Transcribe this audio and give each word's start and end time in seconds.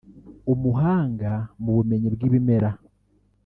umuhanga 0.53 1.31
mu 1.63 1.69
bumenyi 1.77 2.07
bw’ibimera 2.15 2.69